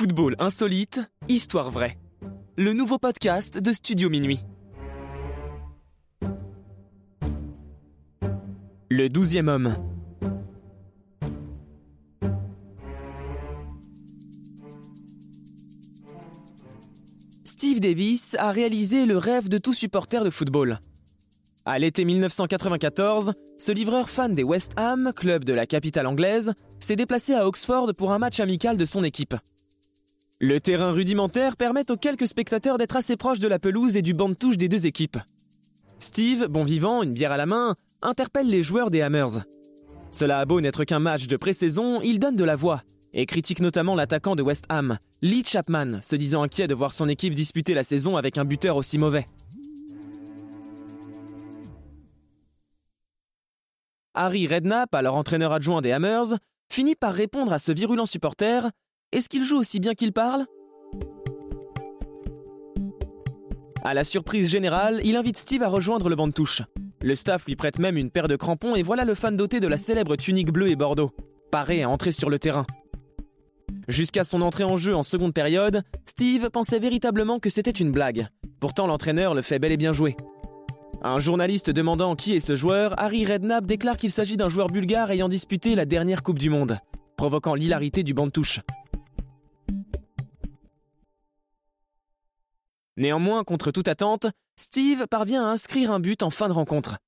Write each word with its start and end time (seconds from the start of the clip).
Football 0.00 0.34
insolite, 0.38 0.98
histoire 1.28 1.70
vraie. 1.70 1.98
Le 2.56 2.72
nouveau 2.72 2.96
podcast 2.96 3.58
de 3.58 3.70
Studio 3.70 4.08
Minuit. 4.08 4.40
Le 8.88 9.10
douzième 9.10 9.48
homme. 9.48 9.76
Steve 17.44 17.80
Davis 17.80 18.36
a 18.38 18.52
réalisé 18.52 19.04
le 19.04 19.18
rêve 19.18 19.50
de 19.50 19.58
tout 19.58 19.74
supporter 19.74 20.24
de 20.24 20.30
football. 20.30 20.80
À 21.66 21.78
l'été 21.78 22.06
1994, 22.06 23.34
ce 23.58 23.72
livreur 23.72 24.08
fan 24.08 24.34
des 24.34 24.44
West 24.44 24.72
Ham, 24.76 25.12
club 25.14 25.44
de 25.44 25.52
la 25.52 25.66
capitale 25.66 26.06
anglaise, 26.06 26.54
s'est 26.78 26.96
déplacé 26.96 27.34
à 27.34 27.46
Oxford 27.46 27.92
pour 27.94 28.14
un 28.14 28.18
match 28.18 28.40
amical 28.40 28.78
de 28.78 28.86
son 28.86 29.04
équipe. 29.04 29.34
Le 30.42 30.58
terrain 30.58 30.90
rudimentaire 30.90 31.54
permet 31.54 31.90
aux 31.90 31.98
quelques 31.98 32.26
spectateurs 32.26 32.78
d'être 32.78 32.96
assez 32.96 33.18
proches 33.18 33.40
de 33.40 33.46
la 33.46 33.58
pelouse 33.58 33.98
et 33.98 34.00
du 34.00 34.14
banc 34.14 34.30
de 34.30 34.34
touche 34.34 34.56
des 34.56 34.70
deux 34.70 34.86
équipes. 34.86 35.18
Steve, 35.98 36.46
bon 36.46 36.64
vivant, 36.64 37.02
une 37.02 37.12
bière 37.12 37.32
à 37.32 37.36
la 37.36 37.44
main, 37.44 37.76
interpelle 38.00 38.48
les 38.48 38.62
joueurs 38.62 38.90
des 38.90 39.02
Hammers. 39.02 39.44
Cela 40.10 40.38
a 40.38 40.46
beau 40.46 40.62
n'être 40.62 40.84
qu'un 40.84 40.98
match 40.98 41.26
de 41.26 41.36
pré-saison, 41.36 42.00
il 42.00 42.18
donne 42.18 42.36
de 42.36 42.44
la 42.44 42.56
voix 42.56 42.80
et 43.12 43.26
critique 43.26 43.60
notamment 43.60 43.94
l'attaquant 43.94 44.34
de 44.34 44.42
West 44.42 44.64
Ham, 44.70 44.96
Lee 45.20 45.44
Chapman, 45.44 46.00
se 46.00 46.16
disant 46.16 46.42
inquiet 46.42 46.68
de 46.68 46.74
voir 46.74 46.94
son 46.94 47.10
équipe 47.10 47.34
disputer 47.34 47.74
la 47.74 47.82
saison 47.82 48.16
avec 48.16 48.38
un 48.38 48.46
buteur 48.46 48.76
aussi 48.76 48.96
mauvais. 48.96 49.26
Harry 54.14 54.46
Redknapp, 54.46 54.94
alors 54.94 55.16
entraîneur 55.16 55.52
adjoint 55.52 55.82
des 55.82 55.92
Hammers, 55.92 56.38
finit 56.72 56.94
par 56.94 57.12
répondre 57.12 57.52
à 57.52 57.58
ce 57.58 57.72
virulent 57.72 58.06
supporter 58.06 58.70
Est-ce 59.12 59.28
qu'il 59.28 59.44
joue 59.44 59.58
aussi 59.58 59.80
bien 59.80 59.94
qu'il 59.94 60.12
parle? 60.12 60.46
À 63.82 63.92
la 63.92 64.04
surprise 64.04 64.48
générale, 64.48 65.00
il 65.02 65.16
invite 65.16 65.36
Steve 65.36 65.64
à 65.64 65.68
rejoindre 65.68 66.08
le 66.08 66.14
banc 66.14 66.28
de 66.28 66.32
touche. 66.32 66.62
Le 67.02 67.16
staff 67.16 67.46
lui 67.46 67.56
prête 67.56 67.80
même 67.80 67.96
une 67.96 68.10
paire 68.10 68.28
de 68.28 68.36
crampons 68.36 68.76
et 68.76 68.84
voilà 68.84 69.04
le 69.04 69.14
fan 69.14 69.36
doté 69.36 69.58
de 69.58 69.66
la 69.66 69.78
célèbre 69.78 70.14
tunique 70.14 70.52
bleue 70.52 70.68
et 70.68 70.76
bordeaux, 70.76 71.10
paré 71.50 71.82
à 71.82 71.88
entrer 71.88 72.12
sur 72.12 72.30
le 72.30 72.38
terrain. 72.38 72.66
Jusqu'à 73.88 74.22
son 74.22 74.42
entrée 74.42 74.62
en 74.62 74.76
jeu 74.76 74.94
en 74.94 75.02
seconde 75.02 75.34
période, 75.34 75.82
Steve 76.06 76.48
pensait 76.50 76.78
véritablement 76.78 77.40
que 77.40 77.50
c'était 77.50 77.70
une 77.72 77.90
blague. 77.90 78.28
Pourtant, 78.60 78.86
l'entraîneur 78.86 79.34
le 79.34 79.42
fait 79.42 79.58
bel 79.58 79.72
et 79.72 79.76
bien 79.76 79.92
jouer. 79.92 80.16
Un 81.02 81.18
journaliste 81.18 81.70
demandant 81.70 82.14
qui 82.14 82.36
est 82.36 82.40
ce 82.40 82.54
joueur, 82.54 82.94
Harry 82.96 83.26
Redknapp 83.26 83.66
déclare 83.66 83.96
qu'il 83.96 84.10
s'agit 84.12 84.36
d'un 84.36 84.48
joueur 84.48 84.68
bulgare 84.68 85.10
ayant 85.10 85.28
disputé 85.28 85.74
la 85.74 85.86
dernière 85.86 86.22
Coupe 86.22 86.38
du 86.38 86.50
Monde, 86.50 86.78
provoquant 87.16 87.56
l'hilarité 87.56 88.04
du 88.04 88.14
banc 88.14 88.26
de 88.26 88.32
touche. 88.32 88.60
Néanmoins, 93.00 93.44
contre 93.44 93.70
toute 93.70 93.88
attente, 93.88 94.26
Steve 94.56 95.06
parvient 95.06 95.42
à 95.42 95.48
inscrire 95.48 95.90
un 95.90 96.00
but 96.00 96.22
en 96.22 96.28
fin 96.28 96.48
de 96.48 96.52
rencontre. 96.52 96.98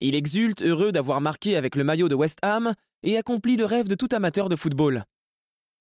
Il 0.00 0.14
exulte, 0.14 0.62
heureux 0.62 0.92
d'avoir 0.92 1.20
marqué 1.20 1.56
avec 1.56 1.74
le 1.74 1.82
maillot 1.82 2.08
de 2.08 2.14
West 2.14 2.38
Ham, 2.42 2.74
et 3.02 3.18
accomplit 3.18 3.56
le 3.56 3.64
rêve 3.64 3.88
de 3.88 3.96
tout 3.96 4.08
amateur 4.12 4.48
de 4.48 4.54
football. 4.54 5.02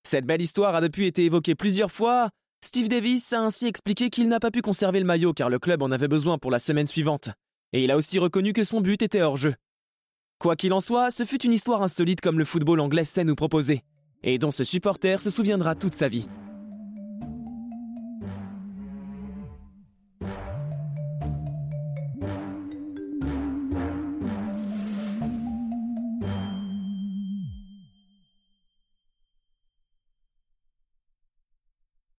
Cette 0.02 0.26
belle 0.26 0.42
histoire 0.42 0.74
a 0.74 0.82
depuis 0.82 1.06
été 1.06 1.26
évoquée 1.26 1.54
plusieurs 1.54 1.92
fois. 1.92 2.32
Steve 2.66 2.90
Davis 2.90 3.34
a 3.34 3.42
ainsi 3.42 3.68
expliqué 3.68 4.10
qu'il 4.10 4.30
n'a 4.30 4.40
pas 4.40 4.50
pu 4.50 4.64
conserver 4.64 5.00
le 5.00 5.06
maillot 5.06 5.34
car 5.34 5.52
le 5.52 5.60
club 5.60 5.84
en 5.84 5.92
avait 5.92 6.08
besoin 6.08 6.40
pour 6.40 6.50
la 6.50 6.58
semaine 6.58 6.88
suivante. 6.88 7.30
Et 7.72 7.84
il 7.84 7.92
a 7.92 7.98
aussi 7.98 8.18
reconnu 8.18 8.52
que 8.52 8.64
son 8.64 8.82
but 8.82 9.04
était 9.04 9.22
hors 9.22 9.38
jeu. 9.38 9.54
Quoi 10.40 10.56
qu'il 10.56 10.74
en 10.74 10.82
soit, 10.82 11.12
ce 11.12 11.24
fut 11.24 11.44
une 11.46 11.54
histoire 11.54 11.84
insolite 11.84 12.20
comme 12.20 12.40
le 12.40 12.46
football 12.46 12.80
anglais 12.80 13.06
sait 13.06 13.24
nous 13.24 13.36
proposer, 13.36 13.84
et 14.24 14.40
dont 14.40 14.50
ce 14.50 14.64
supporter 14.64 15.22
se 15.22 15.30
souviendra 15.30 15.76
toute 15.76 15.94
sa 15.94 16.08
vie. 16.08 16.28